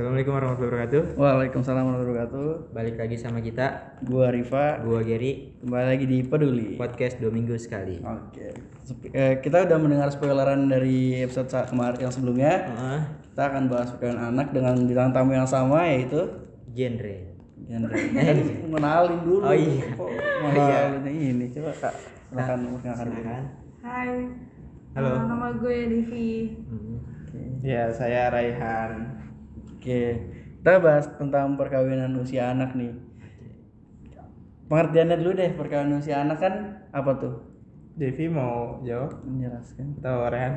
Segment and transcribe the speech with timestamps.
[0.00, 1.02] Assalamualaikum warahmatullahi wabarakatuh.
[1.20, 2.72] Waalaikumsalam warahmatullahi wabarakatuh.
[2.72, 3.66] Balik lagi sama kita,
[4.00, 6.80] Gua Rifa, gua Gary, kembali lagi di Peduli.
[6.80, 8.00] podcast dua minggu sekali.
[8.00, 8.48] Oke.
[8.80, 12.52] Sep- eh, kita udah mendengar spoileran dari episode kemarin yang sebelumnya.
[12.72, 13.00] Heeh.
[13.28, 16.32] Kita akan bahas perkawinan anak dengan bintang tamu yang sama yaitu
[16.72, 17.16] genre.
[17.68, 17.92] genre.
[18.24, 18.36] Kan
[18.72, 19.44] mengenalin dulu.
[19.44, 19.84] Oh iya.
[19.84, 20.10] Kok
[20.48, 21.94] mengenalin ini coba Kak.
[22.32, 23.08] Silakan perkenalkan.
[23.84, 24.16] Hai.
[24.96, 25.08] Halo.
[25.12, 26.56] Uh, nama gue Devi.
[26.56, 27.04] Hmm.
[27.04, 27.40] Oke.
[27.60, 29.19] Ya, saya Raihan.
[29.80, 30.20] Oke.
[30.60, 32.92] Kita bahas tentang perkawinan usia anak nih.
[34.68, 36.54] Pengertiannya dulu deh perkawinan usia anak kan
[36.92, 37.34] apa tuh?
[37.96, 39.96] Devi mau jawab Menjelaskan.
[40.04, 40.54] Rehan?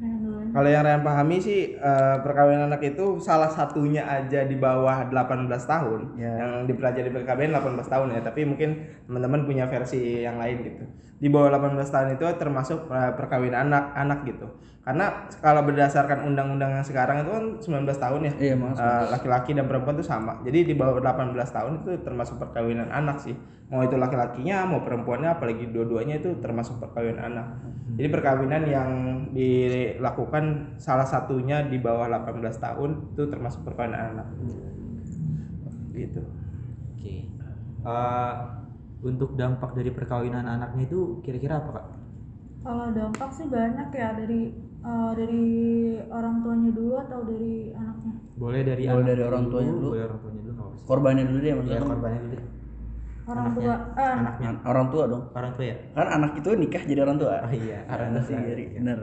[0.00, 0.48] Nah, dulu.
[0.48, 5.44] Kalau yang Rehan pahami sih eh, perkawinan anak itu salah satunya aja di bawah 18
[5.68, 6.00] tahun.
[6.16, 6.32] Ya.
[6.40, 10.84] Yang dipelajari perkawinan 18 tahun ya, tapi mungkin teman-teman punya versi yang lain gitu.
[11.20, 14.48] Di bawah 18 tahun itu termasuk eh, perkawinan anak-anak gitu.
[14.84, 17.44] Karena kalau berdasarkan undang-undang yang sekarang itu kan
[17.88, 18.32] 19 tahun ya.
[18.36, 18.76] Iya, Mas.
[18.76, 20.44] Eh, laki-laki dan perempuan itu sama.
[20.44, 23.32] Jadi di bawah 18 tahun itu termasuk perkawinan anak sih.
[23.72, 27.46] Mau itu laki-lakinya, mau perempuannya, apalagi dua-duanya itu termasuk perkawinan anak.
[27.96, 28.90] Jadi perkawinan yang
[29.32, 34.28] dilakukan salah satunya di bawah 18 tahun itu termasuk perkawinan anak.
[35.96, 36.20] Gitu.
[36.92, 37.14] Oke.
[37.88, 38.34] Eh,
[39.00, 41.86] untuk dampak dari perkawinan anaknya itu kira-kira apa kak?
[42.64, 44.52] Kalau dampak sih banyak ya dari
[44.84, 45.44] uh, dari
[46.06, 48.12] orang tuanya dulu atau dari anaknya.
[48.36, 49.88] Boleh dari Boleh anak dari orang tuanya dulu.
[49.90, 50.52] Boleh orang tuanya dulu.
[50.84, 51.80] Korbannya dulu deh Ya maksudnya.
[51.82, 52.44] korbannya dulu deh.
[53.24, 53.56] Orang Anaknya.
[53.56, 53.76] tua.
[53.96, 54.48] Eh, Anaknya.
[54.52, 55.22] An- orang tua dong.
[55.32, 55.76] Orang tua ya?
[55.96, 57.32] Kan anak itu nikah jadi orang tua.
[57.40, 57.78] Oh iya.
[57.88, 58.64] Orang anak sih Gary.
[58.76, 58.98] Bener.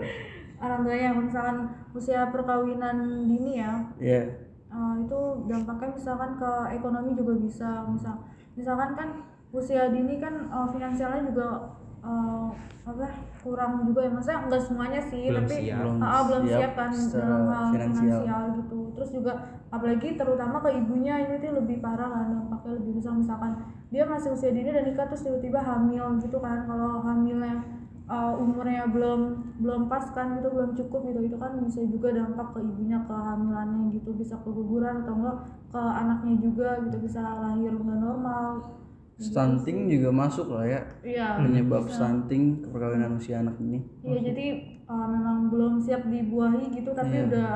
[0.62, 1.58] orang tuanya misalkan
[1.90, 3.82] usia perkawinan dini ya.
[3.98, 4.22] Iya.
[4.70, 8.16] uh, itu dampaknya misalkan ke ekonomi juga bisa misal
[8.54, 9.10] misalkan kan
[9.52, 11.66] usia dini kan uh, finansialnya juga
[12.02, 12.50] uh,
[12.82, 13.06] apa
[13.46, 15.78] kurang juga ya maksudnya enggak semuanya sih Belum tapi siap.
[15.82, 18.02] Belum Ah, ah, belum siap siap, kan dalam hal finansial.
[18.02, 18.44] finansial.
[18.58, 19.34] gitu terus juga
[19.72, 23.52] apalagi terutama ke ibunya ini tuh lebih parah kan dampaknya lebih besar misalkan
[23.94, 27.64] dia masih usia dini dan nikah terus tiba-tiba hamil gitu kan kalau hamilnya
[28.12, 29.20] uh, umurnya belum
[29.64, 33.96] belum pas kan gitu belum cukup gitu itu kan bisa juga dampak ke ibunya kehamilannya
[33.96, 35.38] gitu bisa keguguran atau enggak
[35.72, 38.81] ke anaknya juga gitu bisa lahir nggak normal
[39.22, 40.82] Stunting juga masuk lah ya.
[41.02, 41.96] iya Penyebab bisa.
[41.96, 43.80] stunting perkawinan usia anak ini.
[44.02, 44.46] Iya jadi
[44.84, 47.26] uh, memang belum siap dibuahi gitu tapi Iya.
[47.30, 47.52] udah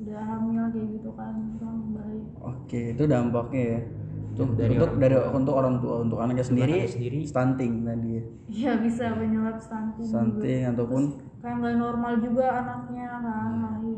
[0.00, 2.24] udah hamil kayak gitu kan itu baik.
[2.40, 3.80] Oke, itu dampaknya ya.
[4.30, 7.18] Untuk Dari untuk orang dari untuk orang tua, untuk anaknya sendiri, anaknya sendiri.
[7.22, 8.22] stunting tadi ya.
[8.48, 10.00] Iya bisa penyebab stunting.
[10.00, 10.10] juga.
[10.10, 11.02] Stunting ataupun
[11.40, 13.22] Kayak nggak normal juga anaknya kan
[13.58, 13.96] lahir.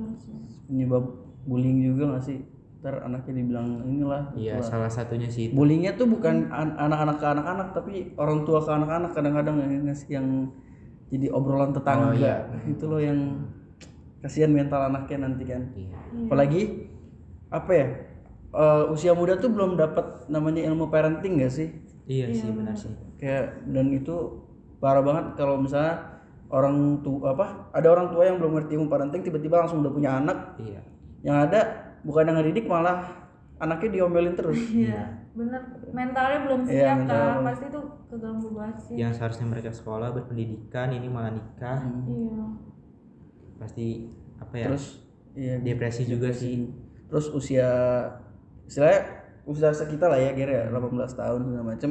[0.64, 1.04] penyebab
[1.42, 2.38] bullying juga nggak sih?
[2.82, 4.34] Ntar anaknya dibilang inilah.
[4.34, 5.54] Iya, salah satunya sih itu.
[5.54, 10.08] Bullyingnya tuh bukan an- anak-anak ke anak-anak tapi orang tua ke anak-anak kadang-kadang yang ngasih
[10.18, 10.26] yang
[11.14, 12.10] jadi obrolan tetangga.
[12.10, 12.42] Oh, iya.
[12.66, 13.46] Itu loh yang
[14.18, 15.62] kasihan mental anaknya nanti kan.
[15.78, 15.94] Iya.
[16.26, 16.62] Apalagi
[17.54, 17.86] apa ya?
[18.52, 21.68] eh, usia muda tuh belum dapat namanya ilmu parenting gak sih?
[22.04, 22.90] Iya sih benar sih.
[23.16, 24.42] Kayak dan itu
[24.82, 26.18] parah banget kalau misalnya
[26.50, 27.70] orang tua apa?
[27.72, 30.58] Ada orang tua yang belum ngerti ilmu parenting tiba-tiba langsung udah punya anak.
[30.58, 30.82] Iya.
[31.22, 31.60] Yang ada
[32.02, 33.06] bukan yang ngedidik malah
[33.58, 34.58] anaknya diomelin terus.
[34.68, 35.64] Iya bener
[35.96, 37.48] mentalnya belum Iya, siap mentalnya kan belum.
[37.48, 38.94] pasti tuh keganggu banget sih.
[39.00, 41.80] Yang seharusnya mereka sekolah berpendidikan ini malah nikah.
[42.04, 42.42] Iya.
[43.56, 43.86] Pasti
[44.36, 44.66] apa ya?
[44.68, 44.86] Terus
[45.32, 46.68] iya depresi juga sih.
[47.08, 47.68] terus usia
[48.64, 49.04] istilahnya
[49.44, 51.90] usia sekitar lah ya kira 18 tahun segala macem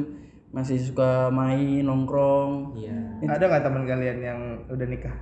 [0.50, 3.22] masih suka main nongkrong Iya.
[3.30, 5.14] Ada nggak teman kalian yang udah nikah?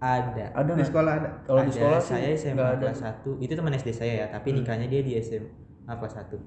[0.00, 0.44] Ada.
[0.50, 1.28] ada Di sekolah ada.
[1.42, 4.86] kalau di sekolah sih saya SMA kelas 1 itu teman SD saya ya tapi nikahnya
[4.86, 5.44] dia di SMA
[5.90, 6.40] kelas 1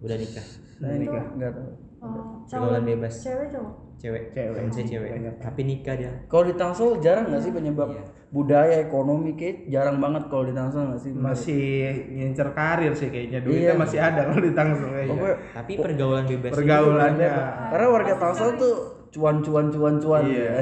[0.00, 0.46] udah nikah
[0.76, 3.12] saya nikah nggak tahu Oh, Pergaulan calon bebas.
[3.14, 3.72] cewek cowok.
[3.94, 4.72] cewek Cewek.
[4.72, 5.34] saya cewek Banyak.
[5.36, 8.04] tapi nikah dia kalau di Tangsel jarang nggak sih penyebab Iya.
[8.30, 11.64] budaya ekonomi kayak jarang banget kalau di Tangsel nggak sih Masih
[12.10, 13.38] ngincer karir sih kayaknya.
[13.38, 13.44] Iya.
[13.44, 15.20] Duitnya masih ada kalau di Tangsel kayaknya.
[15.52, 17.30] Tapi pergaulan bebas Pergaulannya.
[17.68, 18.74] karena warga Tangsel tuh
[19.10, 20.56] cuan cuan cuan cuan Iya.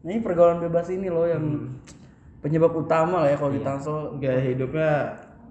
[0.00, 1.76] Nah ini pergaulan bebas ini loh yang
[2.40, 4.90] penyebab utama lah ya kalau di Tangsel Gaya hidupnya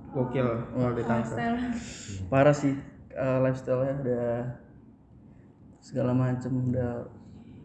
[0.09, 1.37] gokil kalau di Tangsel.
[1.37, 2.29] Lifestyle.
[2.33, 2.73] parah sih
[3.13, 4.29] eh, lifestyle-nya udah
[5.79, 7.05] segala macem udah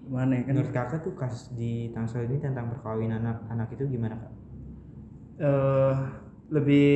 [0.04, 3.88] gimana ya kan menurut kakak tuh kasus di Tangsel ini tentang perkawinan anak anak itu
[3.88, 4.32] gimana kak
[5.40, 5.94] eh
[6.52, 6.88] lebih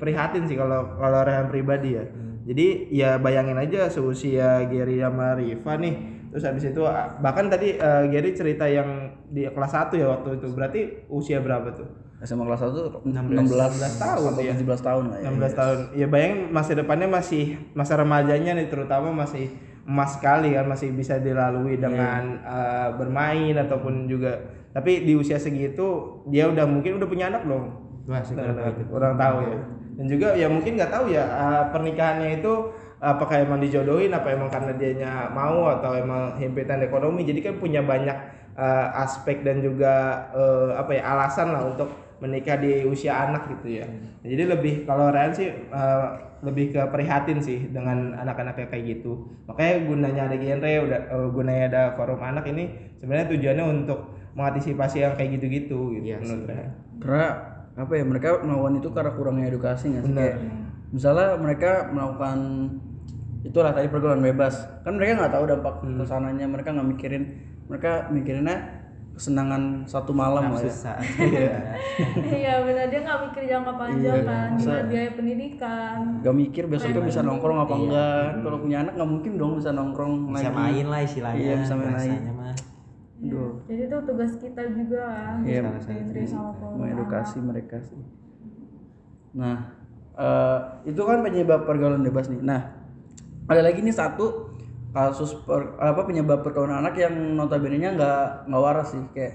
[0.00, 2.04] prihatin sih kalau kalau Rehan pribadi ya.
[2.44, 5.94] Jadi ya bayangin aja seusia Gary sama Riva nih.
[6.34, 10.42] Terus habis itu ah, bahkan tadi eh, Gary cerita yang di kelas 1 ya waktu
[10.42, 10.50] itu.
[10.50, 11.86] Berarti usia berapa tuh?
[12.26, 14.54] SMA kelas 1 16, 16 tahun, atau ya.
[14.58, 15.78] 17 tahun lah ya 16 tahun.
[15.94, 17.44] Ya bayangin masa depannya masih
[17.78, 19.54] masa remajanya nih terutama masih
[19.84, 24.40] emas sekali kan masih bisa dilalui dengan eh, bermain ataupun juga
[24.74, 27.84] tapi di usia segitu dia udah mungkin udah punya anak belum?
[28.10, 29.56] wah Nah, Orang tahu ya.
[29.94, 32.52] dan juga ya mungkin nggak tahu ya uh, pernikahannya itu
[33.04, 37.28] apakah emang dijodohin apa emang karena dianya mau atau emang himpitan ekonomi.
[37.28, 38.16] Jadi kan punya banyak
[38.56, 41.92] uh, aspek dan juga uh, apa ya alasan lah untuk
[42.24, 43.86] menikah di usia anak gitu ya.
[44.24, 49.28] Jadi lebih kalau Ryan sih uh, lebih ke prihatin sih dengan anak-anak kayak gitu.
[49.44, 52.72] Makanya gunanya ada genre udah uh, gunanya ada forum anak ini
[53.04, 54.00] sebenarnya tujuannya untuk
[54.34, 56.56] mengantisipasi yang kayak gitu-gitu gitu menurut sih.
[56.56, 56.70] Ryan.
[57.04, 57.28] Karena
[57.74, 60.10] apa ya mereka melakukan itu karena kurangnya edukasi nggak sih?
[60.14, 60.24] Benar.
[60.24, 60.38] kayak
[60.94, 62.38] misalnya mereka melakukan
[63.44, 64.54] itulah tadi pergaulan bebas.
[64.80, 65.94] Kan mereka nggak tahu dampak Hmm.
[65.94, 66.46] ke sananya.
[66.46, 67.22] Mereka nggak mikirin
[67.64, 68.56] mereka mikirinnya
[69.14, 70.66] kesenangan satu malam lah ya.
[70.66, 70.98] Saat
[72.34, 72.58] iya.
[72.58, 72.88] Benar.
[72.88, 74.48] Dia nggak mikir jangka panjang Iya, kan.
[74.50, 75.96] masa- juga biaya pendidikan.
[76.18, 77.80] Gak mikir besoknya bisa nongkrong apa Iya.
[77.80, 78.26] enggak.
[78.42, 80.58] Kalau punya anak nggak mungkin dong bisa nongkrong bisa lagi.
[80.58, 82.18] main lah istilahnya Iya, bisa main lagi.
[82.26, 82.56] mah.
[83.14, 83.56] Aduh.
[83.64, 85.64] jadi itu tugas kita juga kan Iya,
[86.26, 87.96] sama mengedukasi mereka sih.
[89.32, 89.56] Nah
[90.14, 92.38] eh, itu kan penyebab pergaulan bebas nih.
[92.38, 92.83] Nah
[93.44, 94.54] ada lagi nih satu
[94.90, 99.32] kasus per- apa penyebab perkawinan anak yang notabene nya nggak nggak waras sih kayak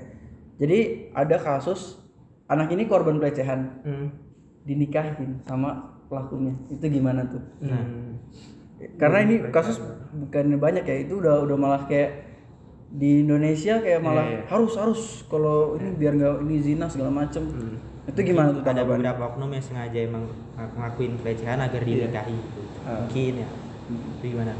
[0.55, 0.77] jadi
[1.11, 1.99] ada kasus
[2.45, 3.81] anak ini korban pelecehan.
[3.81, 4.07] Hmm.
[4.59, 6.53] dinikahin sama pelakunya.
[6.67, 7.41] Itu gimana tuh?
[7.59, 8.21] Hmm.
[8.95, 9.81] karena ini kasus
[10.13, 12.31] bukannya banyak ya itu udah udah malah kayak
[12.87, 14.43] di Indonesia kayak malah Iya, iya.
[14.47, 17.43] harus harus kalau ini biar nggak ini zina segala macem.
[18.05, 20.25] Itu gimana tuh ada beberapa oknum yang sengaja emang
[20.55, 22.33] ng- ngakuin pelecehan agar dinikahi.
[22.33, 22.61] Gitu.
[22.89, 23.47] mungkin ya
[23.89, 24.53] itu gimana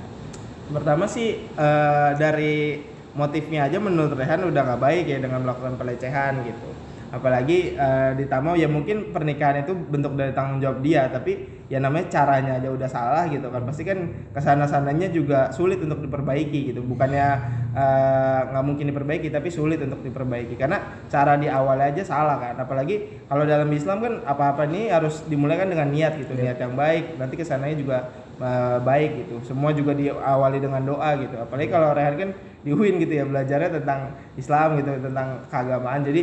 [0.70, 2.78] Pertama sih eh, dari
[3.18, 6.70] motifnya aja menurut Rehan udah nggak baik ya dengan melakukan pelecehan gitu.
[7.10, 12.06] Apalagi eh, ditambah ya mungkin pernikahan itu bentuk dari tanggung jawab dia, tapi ya namanya
[12.14, 13.66] caranya aja udah salah gitu kan.
[13.66, 16.86] Pasti kan ke sana sananya juga sulit untuk diperbaiki gitu.
[16.86, 17.28] Bukannya
[17.74, 22.62] eh, nggak mungkin diperbaiki, tapi sulit untuk diperbaiki karena cara di awalnya aja salah kan.
[22.62, 26.78] Apalagi kalau dalam Islam kan apa-apa ini harus dimulai kan dengan niat gitu, niat yang
[26.78, 27.18] baik.
[27.18, 29.36] Nanti ke sananya juga eh, baik gitu.
[29.54, 31.36] Semua juga diawali dengan doa gitu.
[31.36, 32.30] Apalagi kalau Rehan kan
[32.64, 36.02] di UIN gitu ya belajarnya tentang Islam gitu, tentang keagamaan.
[36.04, 36.22] Jadi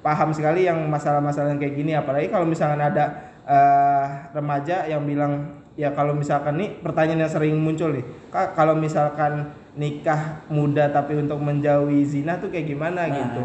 [0.00, 1.92] paham sekali yang masalah-masalah yang kayak gini.
[1.98, 7.58] Apalagi kalau misalkan ada eh, remaja yang bilang ya kalau misalkan nih pertanyaan yang sering
[7.60, 13.44] muncul nih, Kak kalau misalkan nikah muda tapi untuk menjauhi zina tuh kayak gimana gitu.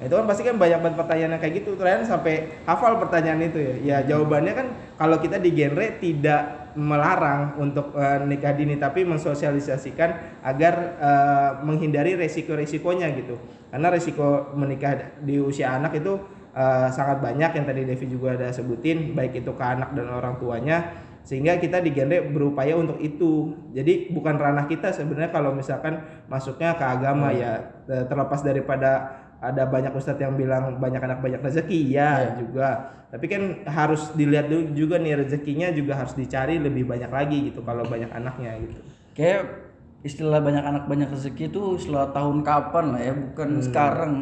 [0.00, 1.70] Nah, itu kan pasti kan banyak banget pertanyaan yang kayak gitu.
[1.76, 3.74] Terus sampai hafal pertanyaan itu ya.
[3.80, 4.66] Ya jawabannya kan
[4.96, 12.14] kalau kita di genre tidak melarang untuk eh, nikah dini tapi mensosialisasikan agar eh, menghindari
[12.14, 13.38] resiko-resikonya gitu.
[13.70, 16.18] Karena resiko menikah di usia anak itu
[16.54, 20.38] eh, sangat banyak yang tadi Devi juga ada sebutin baik itu ke anak dan orang
[20.38, 23.52] tuanya sehingga kita di genre berupaya untuk itu.
[23.76, 29.64] Jadi bukan ranah kita sebenarnya kalau misalkan masuknya ke agama ya eh, terlepas daripada ada
[29.64, 32.92] banyak ustadz yang bilang banyak anak banyak rezeki ya juga.
[33.10, 37.64] Tapi kan harus dilihat dulu juga nih rezekinya juga harus dicari lebih banyak lagi gitu
[37.64, 38.80] kalau banyak anaknya gitu.
[39.16, 39.48] Kayak
[40.04, 44.12] istilah banyak anak banyak rezeki itu istilah tahun kapan lah ya bukan sekarang.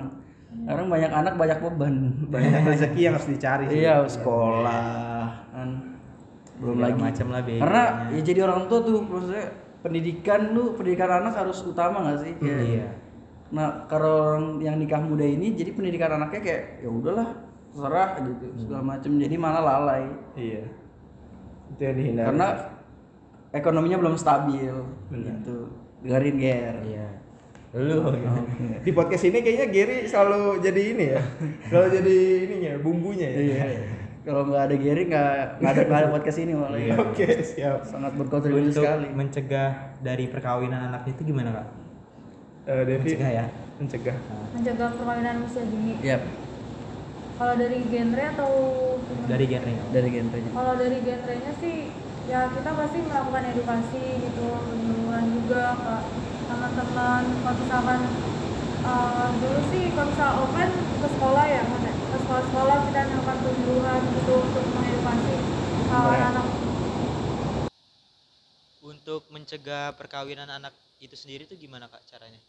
[0.49, 1.95] Sekarang banyak anak banyak beban.
[2.33, 3.85] Banyak rezeki yang harus dicari sih.
[3.85, 5.69] iya sekolah kan.
[6.59, 7.01] Belum Segala lagi.
[7.05, 7.63] Macam lah biayanya.
[7.63, 9.47] karena ya jadi orang tua tuh maksudnya
[9.79, 12.33] pendidikan lu pendidikan anak harus utama gak sih?
[12.41, 12.89] Kayak- iya
[13.49, 18.47] nah kalau orang yang nikah muda ini jadi pendidikan anaknya kayak ya udahlah terserah gitu
[18.59, 19.11] segala macem.
[19.23, 20.05] Jadi malah lalai.
[20.35, 20.67] Iya.
[21.71, 22.27] Itu yang dihindari.
[22.35, 22.49] Karena
[23.55, 24.75] ekonominya belum stabil
[25.15, 25.57] gitu.
[26.03, 26.77] Dengerin ger.
[26.83, 27.09] Iya.
[27.79, 28.01] Lu.
[28.85, 31.23] Di podcast ini kayaknya Gary selalu jadi ini ya.
[31.71, 32.17] Selalu jadi
[32.49, 33.39] ininya bumbunya ya.
[33.39, 33.65] Iya.
[34.27, 36.81] Kalau nggak ada Gary nggak nggak ada nggak ada podcast ini malah.
[36.81, 36.99] ya.
[36.99, 37.81] oke siap.
[37.87, 39.07] Sangat berkontribusi untuk sekali.
[39.15, 39.71] mencegah
[40.03, 41.88] dari perkawinan anak itu gimana kak
[42.69, 43.47] Eh, Devi mencegah ya.
[43.81, 44.17] mencegah.
[44.53, 46.21] Mencegah perkawinan usia dini Yap,
[47.41, 48.53] kalau dari genre atau
[49.25, 50.51] dari genrenya dari genrenya.
[50.53, 51.89] kalau dari genrenya sih
[52.29, 55.95] ya kita pasti melakukan edukasi gitu penyuluhan juga ke
[56.45, 58.01] teman-teman kalau misalkan
[58.85, 64.35] eh, dulu sih kalau misal open ke sekolah ya ke sekolah-sekolah kita melakukan penyuluhan gitu
[64.45, 65.35] untuk mengedukasi
[65.89, 66.47] uh, anak-anak.
[68.85, 72.41] Untuk mencegah perkawinan anak itu sendiri tuh gimana kak caranya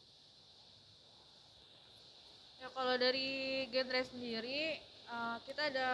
[2.60, 5.92] Ya kalau dari genre sendiri eh, kita ada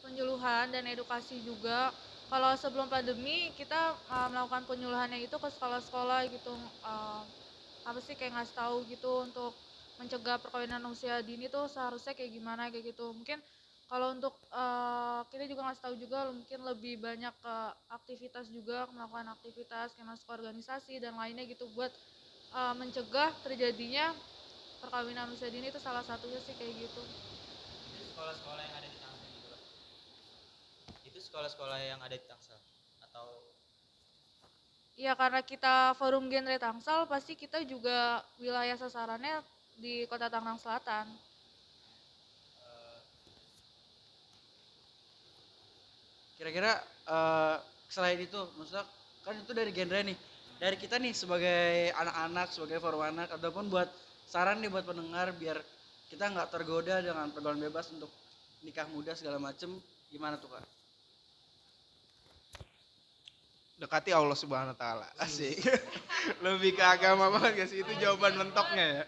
[0.00, 1.92] penyuluhan dan edukasi juga.
[2.32, 6.56] Kalau sebelum pandemi kita eh, melakukan penyuluhannya itu ke sekolah-sekolah gitu.
[6.88, 7.22] eh,
[7.84, 9.52] apa sih kayak ngasih tahu gitu untuk
[10.00, 13.12] mencegah perkawinan usia dini tuh seharusnya kayak gimana kayak gitu.
[13.12, 13.36] Mungkin
[13.90, 14.32] kalau untuk
[15.34, 17.54] kita juga ngasih tahu juga mungkin lebih banyak ke
[17.90, 21.90] aktivitas juga melakukan aktivitas kayak masuk organisasi dan lainnya gitu buat
[22.78, 24.14] mencegah terjadinya
[24.80, 27.02] perkawinan usia dini itu salah satunya sih kayak gitu
[28.16, 32.58] sekolah-sekolah yang ada di Tangsel gitu itu itu sekolah-sekolah yang ada di Tangsel
[33.04, 33.44] atau
[35.00, 39.40] Iya karena kita forum genre Tangsel pasti kita juga wilayah sasarannya
[39.80, 41.08] di Kota Tangerang Selatan.
[46.36, 46.76] Kira-kira
[47.08, 47.56] eh,
[47.88, 48.84] selain itu, maksudnya
[49.24, 50.18] kan itu dari genre nih.
[50.60, 53.88] Dari kita nih sebagai anak-anak, sebagai forum anak, ataupun buat
[54.30, 55.58] saran nih buat pendengar biar
[56.06, 58.10] kita nggak tergoda dengan pergaulan bebas untuk
[58.62, 59.74] nikah muda segala macem,
[60.14, 60.62] gimana tuh kak?
[63.80, 65.08] dekati Allah Subhanahu wa taala.
[65.16, 65.56] Asik.
[66.44, 69.04] Lebih ke agama banget gak sih itu jawaban mentoknya ya.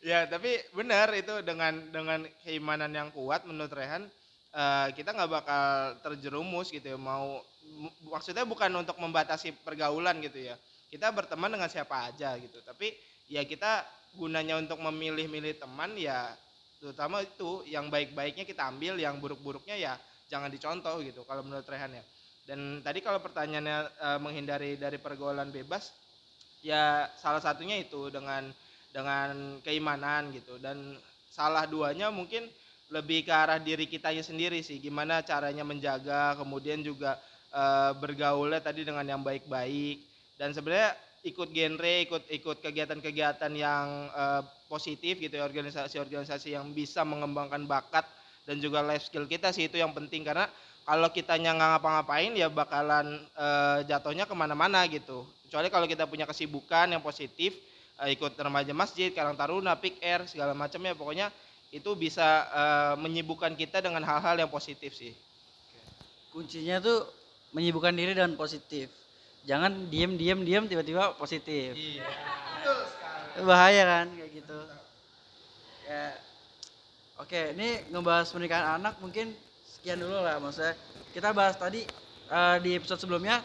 [0.14, 4.06] ya, tapi benar itu dengan dengan keimanan yang kuat menurut Rehan
[4.54, 5.66] eh, kita nggak bakal
[6.06, 6.98] terjerumus gitu ya.
[6.98, 7.42] Mau
[8.06, 10.54] maksudnya bukan untuk membatasi pergaulan gitu ya.
[10.86, 12.62] Kita berteman dengan siapa aja gitu.
[12.62, 12.94] Tapi
[13.26, 13.82] ya kita
[14.16, 16.32] gunanya untuk memilih-milih teman ya
[16.82, 19.94] terutama itu yang baik-baiknya kita ambil, yang buruk-buruknya ya
[20.26, 22.04] jangan dicontoh gitu kalau menurut Rehan ya.
[22.42, 25.94] Dan tadi kalau pertanyaannya eh, menghindari dari pergaulan bebas,
[26.64, 28.50] ya salah satunya itu dengan
[28.90, 30.58] dengan keimanan gitu.
[30.58, 30.98] Dan
[31.30, 32.50] salah duanya mungkin
[32.90, 34.82] lebih ke arah diri kitanya sendiri sih.
[34.82, 37.14] Gimana caranya menjaga, kemudian juga
[37.54, 40.02] eh, bergaulnya tadi dengan yang baik-baik.
[40.34, 47.06] Dan sebenarnya ikut genre, ikut ikut kegiatan-kegiatan yang eh, positif gitu ya, organisasi-organisasi yang bisa
[47.06, 48.02] mengembangkan bakat
[48.42, 50.26] dan juga life skill kita sih itu yang penting.
[50.26, 50.50] Karena
[50.82, 55.22] kalau kitanya nggak ngapa-ngapain ya bakalan eh, jatuhnya ke mana-mana gitu.
[55.46, 57.54] Kecuali kalau kita punya kesibukan yang positif
[58.02, 61.30] eh, ikut remaja masjid karang taruna pick air segala macam ya pokoknya
[61.70, 65.14] itu bisa eh, menyibukkan kita dengan hal-hal yang positif sih.
[66.34, 67.06] Kuncinya tuh
[67.54, 69.01] menyibukkan diri dengan positif.
[69.42, 71.74] Jangan diem diem diem tiba-tiba positif.
[71.74, 72.06] iya.
[73.42, 74.58] Bahaya kan kayak gitu.
[75.88, 76.14] Ya
[77.18, 79.34] oke ini ngebahas pernikahan anak mungkin
[79.66, 80.78] sekian dulu lah maksudnya.
[81.10, 81.82] Kita bahas tadi
[82.30, 83.42] eh, di episode sebelumnya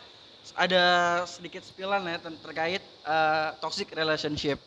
[0.53, 4.61] ada sedikit spillan ya terkait eh, toxic relationship.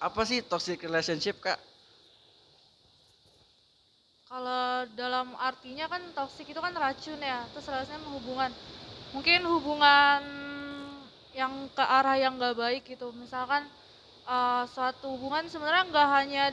[0.00, 1.58] Apa sih toxic relationship kak?
[4.28, 8.52] Kalau dalam artinya kan toksik itu kan racun ya, terus rasanya menghubungan
[9.14, 10.20] mungkin hubungan
[11.40, 13.06] yang ke arah yang nggak baik gitu.
[13.14, 13.62] Misalkan
[14.28, 16.44] eh, suatu hubungan sebenarnya nggak hanya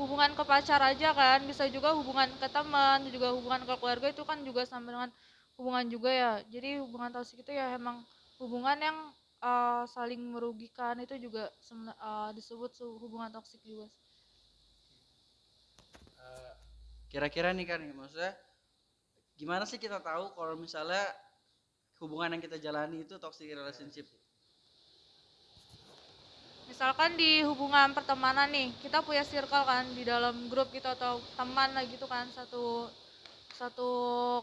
[0.00, 4.22] hubungan ke pacar aja kan, bisa juga hubungan ke teman, juga hubungan ke keluarga itu
[4.24, 5.10] kan juga sama dengan
[5.58, 6.32] hubungan juga ya.
[6.54, 7.96] Jadi hubungan toksik itu ya emang
[8.40, 8.98] hubungan yang
[9.44, 13.86] eh, saling merugikan itu juga eh, disebut hubungan toksik juga.
[17.12, 18.32] kira-kira nih kan maksudnya
[19.36, 21.04] gimana sih kita tahu kalau misalnya
[22.02, 24.10] hubungan yang kita jalani itu toxic relationship
[26.72, 31.68] Misalkan di hubungan pertemanan nih, kita punya circle kan di dalam grup gitu atau teman
[31.76, 32.88] lah gitu kan, satu
[33.52, 33.88] satu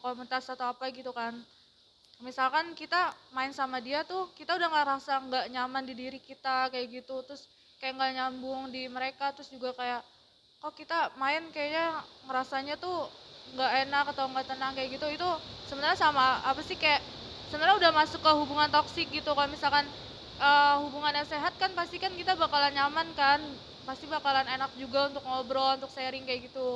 [0.04, 1.34] komunitas atau apa gitu kan.
[2.22, 6.70] Misalkan kita main sama dia tuh, kita udah nggak rasa nggak nyaman di diri kita
[6.70, 7.50] kayak gitu, terus
[7.82, 10.06] kayak nggak nyambung di mereka, terus juga kayak
[10.62, 11.98] kok kita main kayaknya
[12.30, 13.10] ngerasanya tuh
[13.58, 15.30] nggak enak atau nggak tenang kayak gitu, itu
[15.66, 17.02] sebenarnya sama apa sih kayak
[17.50, 19.86] sebenarnya udah masuk ke hubungan toksik gitu kalau misalkan
[20.40, 23.40] eh, hubungan yang sehat kan pasti kan kita bakalan nyaman kan
[23.88, 26.70] pasti bakalan enak juga untuk ngobrol untuk sharing kayak gitu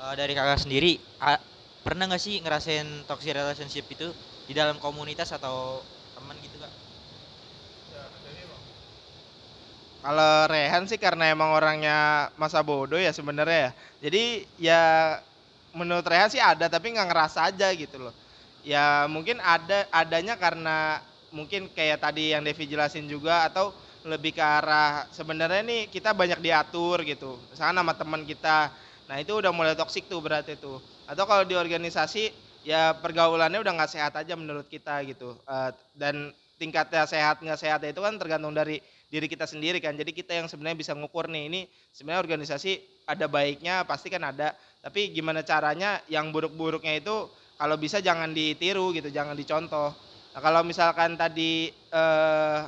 [0.00, 1.42] Eh, dari kakak sendiri a-
[1.84, 4.08] pernah nggak sih ngerasain toxic relationship itu
[4.48, 5.84] di dalam komunitas atau
[6.16, 6.72] teman gitu kak?
[10.00, 13.70] Kalau Rehan sih karena emang orangnya masa bodoh ya sebenarnya ya.
[14.08, 14.22] Jadi
[14.56, 14.82] ya
[15.74, 18.14] menurut Rehan sih ada tapi nggak ngerasa aja gitu loh.
[18.60, 21.00] Ya mungkin ada adanya karena
[21.32, 23.72] mungkin kayak tadi yang Devi jelasin juga atau
[24.04, 27.46] lebih ke arah sebenarnya nih kita banyak diatur gitu.
[27.52, 28.72] Misalnya nama teman kita.
[29.08, 30.80] Nah itu udah mulai toksik tuh berarti tuh.
[31.08, 32.32] Atau kalau di organisasi
[32.64, 35.40] ya pergaulannya udah nggak sehat aja menurut kita gitu.
[35.48, 39.98] Eh, dan tingkatnya sehat nggak sehat itu kan tergantung dari diri kita sendiri kan.
[39.98, 44.54] Jadi kita yang sebenarnya bisa ngukur nih ini sebenarnya organisasi ada baiknya pasti kan ada.
[44.80, 49.92] Tapi gimana caranya yang buruk-buruknya itu kalau bisa jangan ditiru gitu, jangan dicontoh.
[50.30, 52.60] Nah, kalau misalkan tadi eh,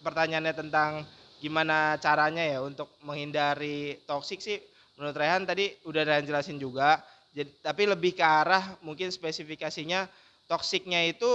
[0.00, 1.04] pertanyaannya tentang
[1.38, 4.60] gimana caranya ya untuk menghindari toksik sih
[5.00, 7.00] menurut Rehan tadi udah Rehan jelasin juga.
[7.30, 10.08] Jadi tapi lebih ke arah mungkin spesifikasinya
[10.50, 11.30] toksiknya itu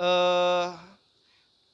[0.00, 0.68] eh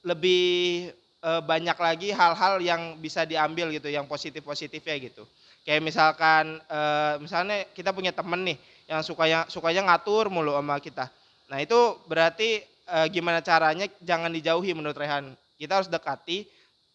[0.04, 0.88] lebih
[1.22, 5.24] eh, banyak lagi hal-hal yang bisa diambil gitu, yang positif-positifnya gitu.
[5.64, 8.58] Kayak misalkan eh, misalnya kita punya temen nih
[8.90, 11.06] yang sukanya sukanya ngatur mulu sama kita.
[11.52, 11.78] Nah, itu
[12.10, 15.36] berarti eh, gimana caranya jangan dijauhi menurut Rehan.
[15.60, 16.48] Kita harus dekati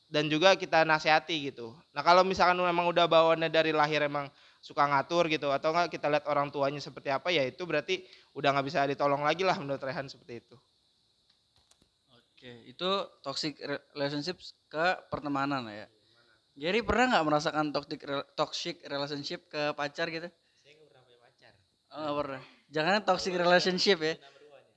[0.09, 1.73] dan juga kita nasihati gitu.
[1.93, 4.29] Nah, kalau misalkan memang udah bawaannya dari lahir emang
[4.65, 8.01] suka ngatur gitu atau enggak kita lihat orang tuanya seperti apa ya itu berarti
[8.33, 10.57] udah nggak bisa ditolong lagi lah menurut Rehan seperti itu
[12.45, 12.91] Oke, itu
[13.25, 14.37] toxic re- relationship
[14.69, 15.89] ke pertemanan ya.
[16.53, 18.05] Gary pernah nggak merasakan toxic
[18.37, 20.29] toxic relationship ke pacar gitu?
[20.61, 21.53] Saya nggak pernah punya pacar.
[21.89, 22.41] Oh, nggak pernah.
[22.69, 24.13] Jangan toxic relationship ya.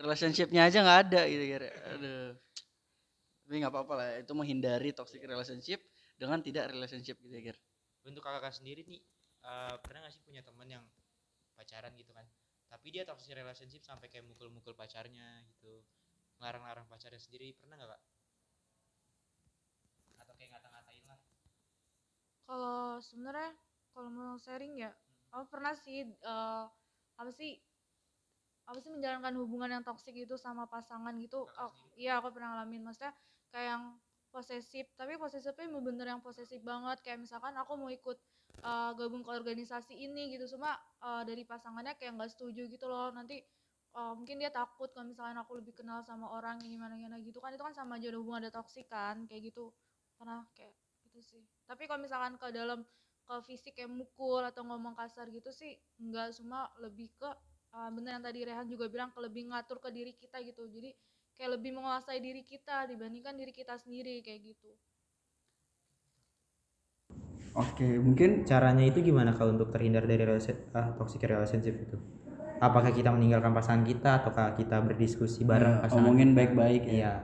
[0.00, 1.68] Relationshipnya aja nggak ada gitu Gary.
[1.92, 2.32] Aduh.
[3.44, 4.08] Tapi nggak apa-apa lah.
[4.16, 5.84] Itu menghindari toxic relationship
[6.16, 7.60] dengan tidak relationship gitu ya Gary.
[8.08, 9.04] Untuk kakak sendiri nih,
[9.44, 10.88] eh, pernah nggak sih punya teman yang
[11.52, 12.24] pacaran gitu kan?
[12.72, 15.84] Tapi dia toxic relationship sampai kayak mukul-mukul pacarnya gitu,
[16.38, 18.02] ngelarang-larang pacarnya sendiri, pernah nggak kak?
[20.22, 21.20] Atau kayak ngata-ngatain lah?
[22.48, 23.50] Kalau sebenarnya
[23.92, 24.90] kalau mau sharing ya,
[25.34, 26.64] aku pernah sih eh,
[27.18, 27.58] apa sih
[28.68, 31.48] apa sih menjalankan hubungan yang toksik itu sama pasangan gitu.
[31.48, 32.84] Kakak Oh, iya aku pernah ngalamin.
[32.84, 33.12] Maksudnya
[33.48, 33.84] kayak yang
[34.28, 37.00] posesif, tapi posesifnya bener yang posesif banget.
[37.00, 38.16] Kayak misalkan aku mau ikut
[38.62, 43.08] eh, gabung ke organisasi ini gitu, cuma eh, dari pasangannya kayak nggak setuju gitu loh.
[43.10, 43.40] Nanti
[43.98, 47.42] eh, mungkin dia takut kalau misalkan aku lebih kenal sama orang yang gimana gimana gitu
[47.42, 49.74] kan itu kan sama aja hubungan ada toksik kan kayak gitu.
[50.14, 50.74] Pernah kayak
[51.06, 51.42] gitu sih.
[51.66, 52.86] Tapi kalau misalkan ke dalam
[53.28, 57.28] ke fisik kayak mukul atau ngomong kasar gitu sih enggak semua lebih ke
[57.76, 60.64] uh, bener yang tadi Rehan juga bilang ke lebih ngatur ke diri kita gitu.
[60.64, 60.94] Jadi
[61.36, 64.70] kayak lebih menguasai diri kita dibandingkan diri kita sendiri kayak gitu.
[67.58, 71.98] Oke, mungkin caranya itu gimana kak untuk terhindar dari relasi, ah, toxic relationship itu
[72.58, 76.92] apakah kita meninggalkan pasangan kita ataukah kita berdiskusi bareng ya, pasangan ngomongin baik-baik ya.
[76.92, 77.14] iya.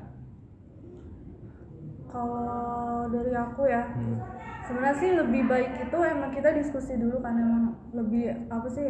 [2.09, 4.19] Kalau dari aku ya Hmm.
[4.65, 8.87] sebenarnya sih lebih baik itu emang kita diskusi dulu kan emang lebih apa sih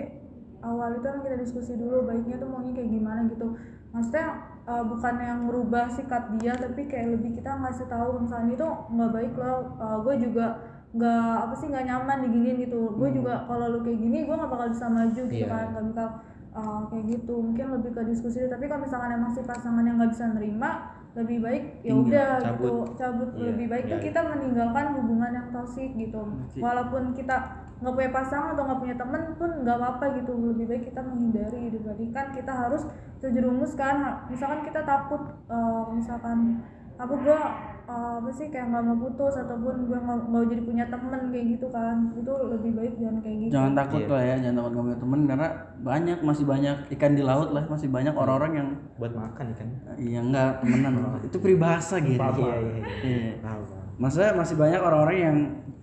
[0.61, 3.57] awal itu emang kita diskusi dulu baiknya tuh maunya kayak gimana gitu.
[3.91, 4.27] Maksudnya
[4.67, 9.11] uh, bukan yang merubah sikap dia tapi kayak lebih kita ngasih tahu misalnya itu nggak
[9.13, 10.47] baik loh uh, gue juga
[10.95, 12.81] nggak apa sih nggak nyaman diginiin gitu.
[12.95, 15.85] Gue juga kalau lu kayak gini gue nggak bakal bisa maju gitu Iya, kan nggak
[15.91, 16.09] bakal
[16.55, 17.35] uh, kayak gitu.
[17.37, 20.71] Mungkin lebih ke diskusi tapi kalau misalkan emang si pasangan yang nggak bisa nerima
[21.15, 22.91] lebih baik ya udah gitu.
[22.99, 23.29] cabut.
[23.39, 26.23] Iya, lebih baik tuh iya, kita meninggalkan hubungan yang toksik gitu.
[26.27, 27.37] Berarti- walaupun kita
[27.75, 30.33] nggak punya pasangan atau nggak punya temen pun nggak apa-apa gitu.
[30.35, 31.63] Lebih baik kita menghindari.
[31.71, 32.83] Dibandingkan kita harus
[33.23, 34.27] terjerumus kan.
[34.27, 37.41] Misalkan kita takut eh, misalkan apa gua
[37.85, 41.47] eh, apa sih kayak nggak mau putus ataupun gua nggak mau jadi punya temen kayak
[41.57, 41.97] gitu kan.
[42.17, 43.53] Itu lebih baik jangan kayak gitu.
[43.53, 44.13] Jangan takut Iya.
[44.13, 45.49] lah ya, jangan takut nggak punya temen karena
[45.85, 49.69] banyak masih banyak ikan di laut lah, masih banyak orang-orang yang buat makan kan
[50.01, 50.93] iya enggak temenan.
[51.29, 52.21] Itu peribahasa gitu.
[52.21, 53.33] iya iya iya.
[53.39, 53.53] Iya.
[53.95, 55.37] Maksudnya masih banyak orang-orang yang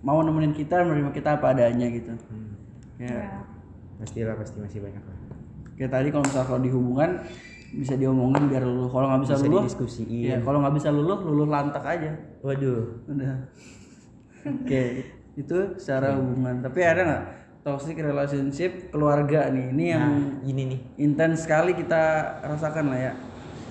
[0.04, 2.12] mau nemenin kita, menerima kita apa adanya gitu.
[2.28, 2.58] Hmm.
[3.00, 3.40] Ya
[4.02, 5.16] pastilah pasti masih banyak lah.
[5.78, 7.10] Kayak tadi kalau misalnya kalau di hubungan
[7.72, 8.88] bisa diomongin biar luluh.
[8.88, 10.36] Kalau nggak bisa, bisa luluh, didiskusiin iya.
[10.38, 12.12] Kalau nggak bisa luluh, luluh lantak aja.
[12.40, 13.48] waduh Udah.
[14.42, 14.82] Oke,
[15.40, 16.60] itu secara hubungan.
[16.60, 17.22] Tapi ada nggak
[17.62, 19.66] toxic relationship keluarga nih?
[19.70, 22.02] Ini yang nah ini nih intens sekali kita
[22.42, 23.14] rasakan lah ya.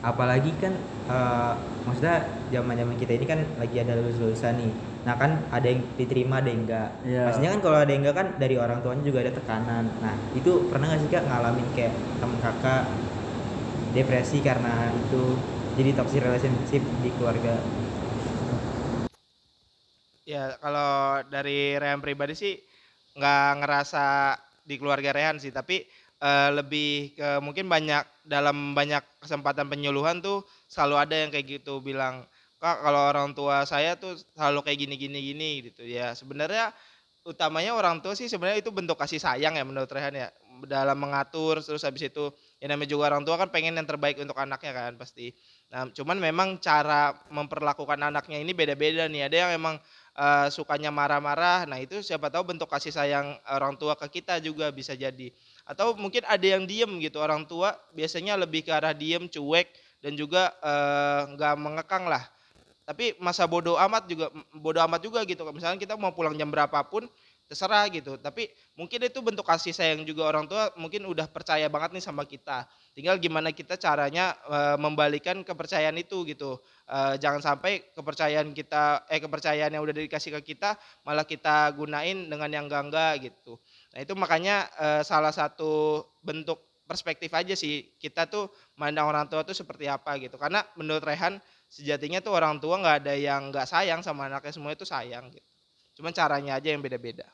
[0.02, 0.74] apalagi kan
[1.06, 1.54] eh,
[1.86, 2.18] maksudnya
[2.50, 6.42] zaman zaman kita ini kan lagi ada lulus lulusan nih nah kan ada yang diterima
[6.42, 7.30] ada yang enggak Iya.
[7.30, 10.66] pastinya kan kalau ada yang enggak kan dari orang tuanya juga ada tekanan nah itu
[10.66, 12.82] pernah nggak sih kak ngalamin kayak temen kakak
[13.92, 15.22] depresi karena itu
[15.76, 17.56] jadi toxic relationship di keluarga.
[20.28, 22.54] Ya kalau dari Rehan pribadi sih
[23.18, 25.84] nggak ngerasa di keluarga Rehan sih, tapi
[26.22, 31.82] eh, lebih ke mungkin banyak dalam banyak kesempatan penyuluhan tuh selalu ada yang kayak gitu
[31.84, 32.24] bilang
[32.62, 35.84] kak kalau orang tua saya tuh selalu kayak gini gini gini gitu.
[35.84, 36.72] Ya sebenarnya
[37.26, 40.30] utamanya orang tua sih sebenarnya itu bentuk kasih sayang ya menurut Rehan ya.
[40.62, 42.30] Dalam mengatur terus habis itu
[42.62, 45.34] ya namanya juga orang tua kan pengen yang terbaik untuk anaknya kan pasti.
[45.74, 49.26] Nah cuman memang cara memperlakukan anaknya ini beda-beda nih.
[49.26, 49.76] Ada yang emang
[50.14, 54.70] eh, sukanya marah-marah nah itu siapa tahu bentuk kasih sayang orang tua ke kita juga
[54.70, 55.34] bisa jadi.
[55.66, 59.74] Atau mungkin ada yang diem gitu orang tua biasanya lebih ke arah diem cuek
[60.06, 62.30] dan juga eh, nggak mengekang lah.
[62.86, 65.42] Tapi masa bodoh amat juga bodoh amat juga gitu.
[65.50, 67.10] Misalnya kita mau pulang jam berapapun
[67.52, 68.16] terserah gitu.
[68.16, 68.48] Tapi
[68.80, 72.64] mungkin itu bentuk kasih sayang juga orang tua mungkin udah percaya banget nih sama kita.
[72.96, 76.64] Tinggal gimana kita caranya eh, membalikan kepercayaan itu gitu.
[76.88, 82.32] Eh, jangan sampai kepercayaan kita eh kepercayaan yang udah dikasih ke kita malah kita gunain
[82.32, 83.60] dengan yang enggak enggak gitu.
[83.92, 89.44] Nah itu makanya eh, salah satu bentuk perspektif aja sih kita tuh mandang orang tua
[89.44, 90.40] tuh seperti apa gitu.
[90.40, 94.72] Karena menurut Rehan sejatinya tuh orang tua nggak ada yang nggak sayang sama anaknya semua
[94.72, 95.51] itu sayang gitu
[96.02, 97.30] cuman caranya aja yang beda-beda.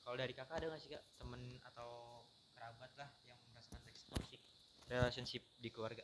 [0.00, 2.24] Kalau dari kakak ada nggak sih kak temen atau
[2.56, 4.40] kerabat lah yang merasakan toxic
[4.88, 6.00] relationship di keluarga?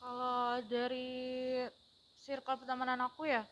[0.00, 1.60] Kalau dari
[2.24, 3.44] circle pertemanan aku ya,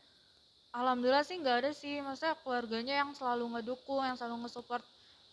[0.72, 2.00] alhamdulillah sih nggak ada sih.
[2.00, 4.80] Maksudnya keluarganya yang selalu ngedukung yang selalu nge-support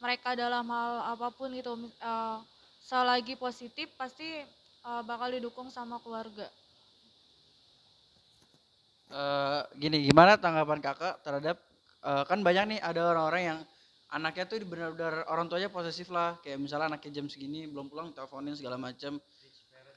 [0.04, 1.72] mereka dalam hal apa pun gitu.
[1.88, 2.40] Eh,
[2.84, 6.52] selagi positif pasti eh, bakal didukung sama keluarga
[9.14, 11.62] Eh, gini gimana tanggapan kakak terhadap
[12.02, 13.60] eh, kan banyak nih ada orang-orang yang
[14.10, 16.42] anaknya tuh benar-benar orang tuanya posesif lah.
[16.42, 19.22] Kayak misalnya anaknya jam segini belum pulang teleponin segala macam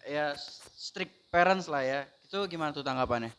[0.05, 0.37] ya
[0.77, 2.01] strict parents lah ya.
[2.29, 3.33] Itu gimana tuh tanggapannya?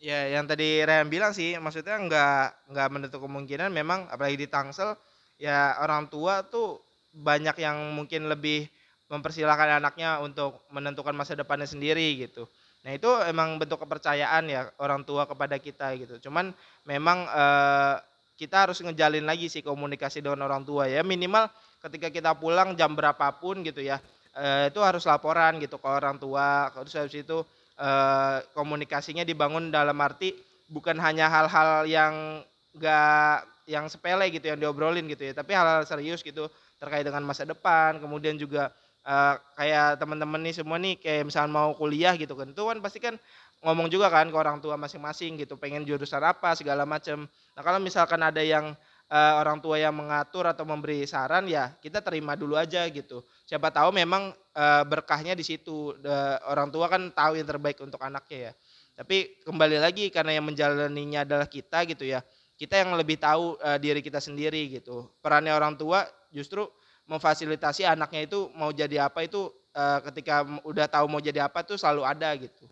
[0.00, 4.96] Ya, yang tadi Ryan bilang sih, maksudnya nggak nggak menutup kemungkinan memang apalagi di Tangsel
[5.40, 6.80] ya orang tua tuh
[7.12, 8.68] banyak yang mungkin lebih
[9.14, 12.50] mempersilahkan anaknya untuk menentukan masa depannya sendiri gitu.
[12.82, 16.28] Nah itu emang bentuk kepercayaan ya orang tua kepada kita gitu.
[16.28, 16.50] Cuman
[16.84, 17.94] memang eh,
[18.34, 21.46] kita harus ngejalin lagi sih komunikasi dengan orang tua ya minimal
[21.86, 24.02] ketika kita pulang jam berapapun gitu ya
[24.34, 26.68] eh, itu harus laporan gitu ke orang tua.
[26.74, 27.38] Terus habis itu
[27.78, 30.34] eh, komunikasinya dibangun dalam arti
[30.68, 32.42] bukan hanya hal-hal yang
[32.74, 37.48] enggak yang sepele gitu yang diobrolin gitu ya, tapi hal-hal serius gitu terkait dengan masa
[37.48, 38.68] depan, kemudian juga
[39.06, 42.98] eh, kayak teman-teman nih semua nih kayak misalnya mau kuliah gitu kan, itu kan pasti
[43.02, 43.14] kan
[43.64, 47.24] ngomong juga kan ke orang tua masing-masing gitu, pengen jurusan apa segala macam.
[47.28, 48.76] Nah kalau misalkan ada yang
[49.08, 53.24] eh, orang tua yang mengatur atau memberi saran ya kita terima dulu aja gitu.
[53.48, 55.96] Siapa tahu memang eh, berkahnya di situ.
[56.00, 58.54] De- orang tua kan tahu yang terbaik untuk anaknya ya.
[58.94, 62.22] Tapi kembali lagi karena yang menjalaninya adalah kita gitu ya.
[62.54, 65.08] Kita yang lebih tahu eh, diri kita sendiri gitu.
[65.24, 66.66] Perannya orang tua justru
[67.04, 71.76] memfasilitasi anaknya itu mau jadi apa itu eh, ketika udah tahu mau jadi apa tuh
[71.76, 72.64] selalu ada gitu.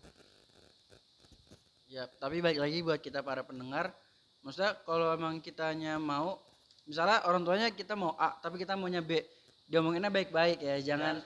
[1.93, 3.93] Ya, tapi baik lagi buat kita para pendengar,
[4.41, 6.41] maksudnya kalau emang kitanya mau,
[6.89, 9.21] misalnya orang tuanya kita mau A, tapi kita maunya B,
[9.69, 11.21] diomonginnya baik-baik ya, jangan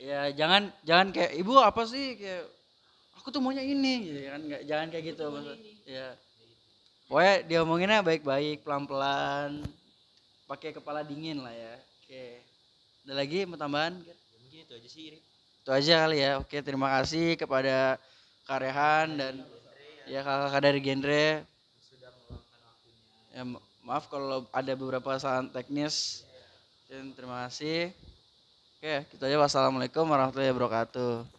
[0.00, 2.16] ya jangan jangan kayak ibu apa sih?
[2.16, 2.48] Kayak
[3.20, 6.16] aku tuh maunya ini gitu kan nggak jangan kayak gitu maksud ya.
[7.12, 9.68] Pokoknya diomonginnya baik-baik pelan-pelan
[10.48, 11.76] pakai kepala dingin lah ya
[12.08, 12.40] oke.
[13.04, 14.00] Ada lagi mau tambahan?
[14.00, 15.20] Ya mungkin itu aja sih Iri.
[15.60, 16.30] itu aja kali ya.
[16.40, 18.00] Oke terima kasih kepada
[18.48, 19.44] Karehan dan
[20.08, 21.28] ya kakak-kakak dari genre.
[23.36, 26.24] Ya ma- maaf kalau ada beberapa kesalahan teknis.
[26.88, 27.92] Dan terima kasih.
[28.80, 29.36] Oke kita aja.
[29.36, 31.37] Wassalamualaikum warahmatullahi wabarakatuh